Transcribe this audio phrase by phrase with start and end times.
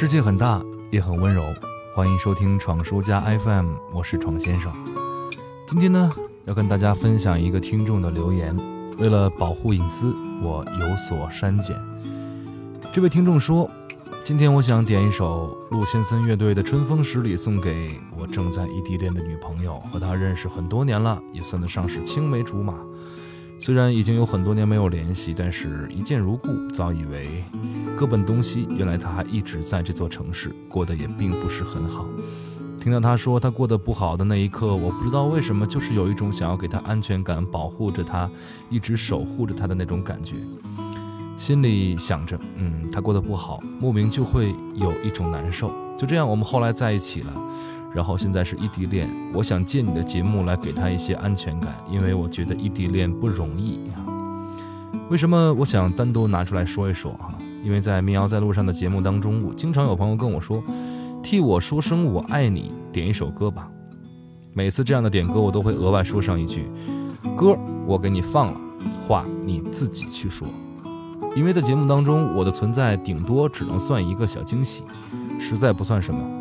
[0.00, 1.42] 世界很大，也很温柔。
[1.94, 4.72] 欢迎收听闯书家 FM，我是闯先生。
[5.66, 6.10] 今天呢，
[6.46, 8.56] 要跟大家分享一个听众的留言。
[8.96, 11.76] 为了保护隐私，我有所删减。
[12.94, 13.70] 这位听众说
[14.24, 22.72] ：“今天我想点一首陆先森乐队的《春风十里》，送给我正在异地恋的女朋友，和她认识很多年了，也算得上是青梅竹马。
[23.62, 27.44] 虽然已经有很多年没有联系，但是一见如故，早以为
[27.94, 28.66] 各奔东西。
[28.70, 32.06] 原来他还一直在这座城市，过得也并不是很好。
[32.80, 38.30] 听到他说他过得不好的那一刻，我不知道为什么，就是有一种想要给他安全感，保护着他，
[38.70, 40.36] 一直守护着他的那种感觉。
[41.36, 45.70] 心里想着，嗯，他过得不好，莫名就会有一种难受。
[45.98, 47.34] 就这样，我们后来在一起了。
[47.92, 54.06] 然后现在是异地恋，我想借你的节目来给他一些安全感，因为我觉得异地恋不容易啊。
[55.08, 57.34] 为什么我想单独拿出来说一说哈？
[57.64, 60.62] 因为在民谣在路上的节目当中，我经常有朋友跟我说，
[61.22, 63.68] 替我说声我爱你，点一首歌吧。
[64.52, 66.70] 每次这样的点歌，我都会额外说上一句，
[67.36, 68.60] 歌我给你放了，
[69.06, 70.46] 话你自己去说。
[71.36, 74.84] 因为在节目当中，我的存在顶多只能算一个小惊喜，
[75.38, 76.39] 实在不算什么。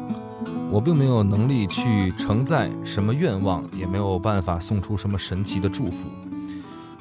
[0.71, 6.07] 我并没有能力去承载什么愿望，也没有办法送出什么神奇的祝福。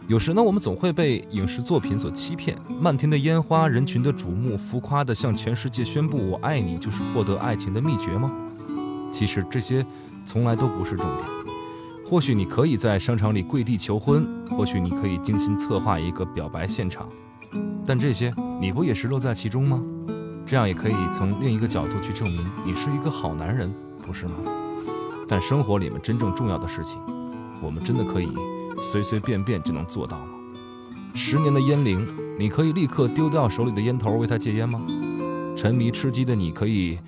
[0.06, 8.32] 有时呢，我们总会被影视作品所欺骗，漫天的烟花，人群的瞩目，浮夸的向全世界宣布“我爱你”，就是获得爱情的秘诀吗？
[9.12, 9.84] 其实这些
[10.24, 11.28] 从来都不是重点。
[12.06, 17.06] 或许你可以在商场里跪地求婚，或许你可以精心策划一个表白现场，
[17.84, 19.82] 但这些你不也是乐在其中吗？
[20.48, 23.70] 这样也可以从另一个角度去证明你是一个好男人，
[24.06, 24.36] 不是吗？
[25.28, 26.98] 但生活里面真正重要的事情，
[27.60, 28.32] 我们真的可以
[28.80, 30.28] 随随便便就能做到吗？
[31.12, 34.80] 十年的烟龄，你可以立刻丢掉手里的烟头为他戒烟吗？
[35.54, 36.98] 沉迷吃鸡的你可以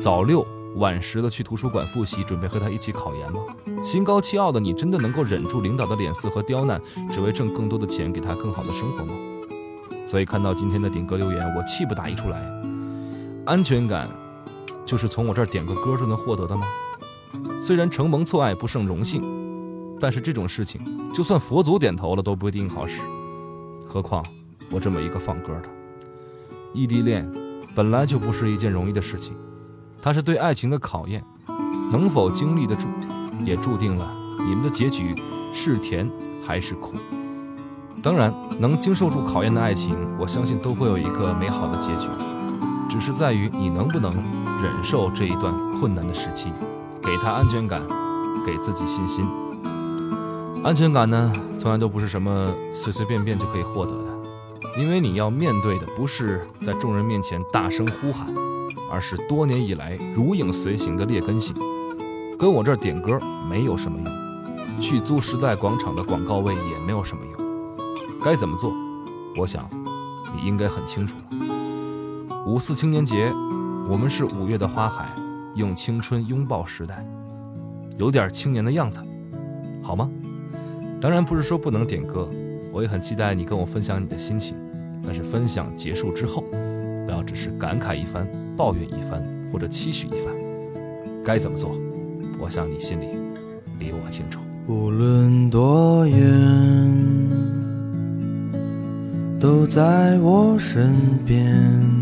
[0.00, 3.38] 早六晚十的去图书馆复习，准备和他一起考研吗？
[3.80, 6.80] 心高气傲的你真的能够忍住领导的脸色和刁难，
[7.12, 9.14] 只为挣更多的钱给他更好的生活吗？
[10.04, 12.58] 所以看到今天的顶歌留言，我气不打一处来。
[13.48, 14.06] 安全感，
[14.84, 16.66] 就是从我这儿点个歌就能获得的吗？
[17.58, 19.22] 虽然承蒙错爱不胜荣幸，
[19.98, 20.82] 但是这种事情，
[21.14, 23.00] 就算佛祖点头了都不一定好使，
[23.88, 24.22] 何况
[24.70, 25.68] 我这么一个放歌的。
[26.74, 27.26] 异地恋
[27.74, 29.34] 本来就不是一件容易的事情，
[29.98, 31.24] 它是对爱情的考验，
[31.90, 32.86] 能否经历得住，
[33.46, 35.14] 也注定了你们的结局
[35.54, 36.06] 是甜
[36.46, 36.96] 还是苦。
[38.02, 42.10] 当然，能经受住考验的爱情，我相信都会有一个美好的结局。
[42.88, 44.14] 只是在于你能不能
[44.62, 46.50] 忍受这一段困难的时期，
[47.02, 47.82] 给他安全感，
[48.46, 49.26] 给自己信心。
[50.64, 58.26] 安全感呢，从来都不是什么随随便便就可以获得的，因为你要面对的不是在众人面前大声呼喊，
[58.90, 61.54] 而是多年以来如影随形的劣根性。
[62.38, 68.20] 跟我这儿点歌没有什么用，去租时代广场的广告位也没有什么用。
[68.22, 68.72] 该怎么做？
[69.36, 69.68] 我想
[70.34, 71.57] 你应该很清楚了。
[72.48, 73.30] 五四青年节，
[73.90, 75.14] 我们是五月的花海，
[75.54, 77.06] 用青春拥抱时代，
[77.98, 79.00] 有点青年的样子，
[79.82, 80.08] 好吗？
[80.98, 82.26] 当然不是说不能点歌，
[82.72, 84.56] 我也很期待你跟我分享你的心情。
[85.04, 86.42] 但是分享结束之后，
[87.04, 88.26] 不要只是感慨一番、
[88.56, 89.22] 抱怨一番
[89.52, 90.34] 或者期许一番。
[91.22, 91.76] 该怎么做？
[92.40, 93.08] 我想你心里
[93.78, 94.40] 比我清楚。
[94.66, 97.30] 无论多远，
[99.38, 100.94] 都在我身
[101.26, 101.97] 边。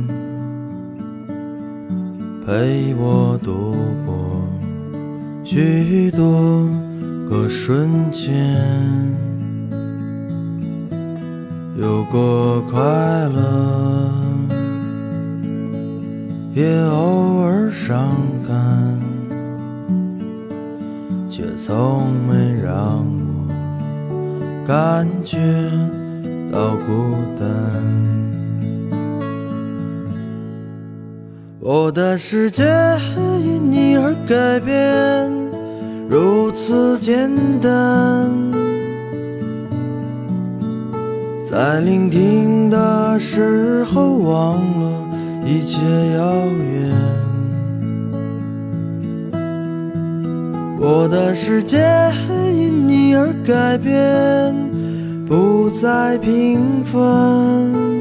[2.46, 3.74] 陪我度
[4.06, 4.14] 过
[5.42, 6.64] 许多
[7.28, 8.32] 个瞬间，
[11.76, 14.12] 有过快乐，
[16.54, 18.14] 也偶尔伤
[18.46, 18.56] 感，
[21.28, 25.36] 却从没让我感觉
[26.52, 28.25] 到孤单。
[31.68, 32.62] 我的世界
[33.42, 35.28] 因你而改变，
[36.08, 37.28] 如此简
[37.60, 38.30] 单。
[41.44, 45.08] 在聆听的时候，忘了
[45.44, 45.80] 一切
[46.14, 46.94] 遥远。
[50.80, 51.84] 我的世界
[52.54, 54.54] 因你而改变，
[55.26, 57.95] 不再平凡。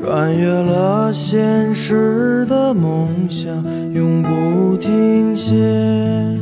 [0.00, 3.54] 穿越了现实的梦想，
[3.92, 6.39] 永不停歇。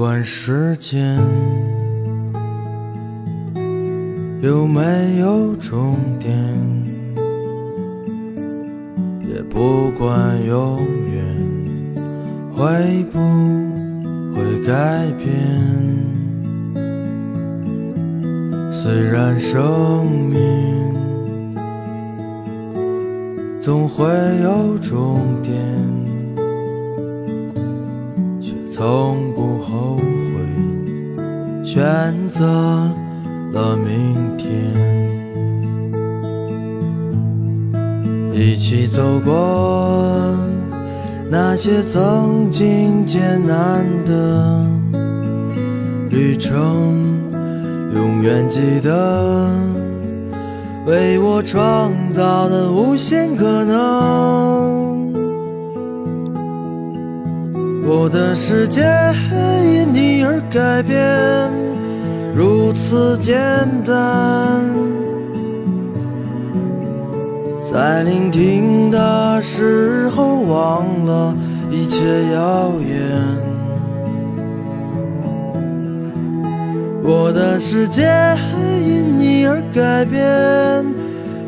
[0.00, 1.18] 管时间
[4.40, 6.32] 有没有终点，
[9.28, 10.78] 也不管永
[11.12, 11.22] 远
[12.56, 13.18] 会不
[14.34, 15.28] 会改变。
[18.72, 20.40] 虽然生命
[23.60, 24.06] 总会
[24.42, 25.52] 有终点，
[28.80, 31.78] 从不后悔选
[32.30, 32.46] 择
[33.52, 34.48] 了明天。
[38.32, 40.34] 一起走过
[41.30, 44.66] 那些曾经艰难的
[46.08, 47.04] 旅程。
[47.94, 49.54] 永远记得
[50.86, 54.99] 为我创造的无限可能。
[57.92, 58.82] 我的世界
[59.64, 60.96] 因你而改变，
[62.32, 63.36] 如此简
[63.84, 64.62] 单。
[67.60, 71.34] 在聆听的时候，忘了
[71.68, 71.98] 一切
[72.32, 73.10] 遥远。
[77.02, 78.08] 我的世界
[78.86, 80.86] 因你而改变，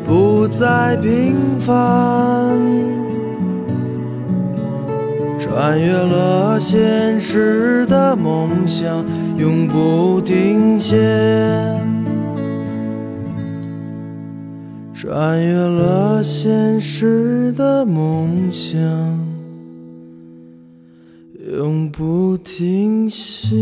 [0.05, 3.02] 不再平凡。
[5.53, 9.05] 穿越了现实的梦想，
[9.37, 10.97] 永不停歇。
[14.95, 18.81] 穿越了现实的梦想，
[21.55, 23.55] 永不停歇。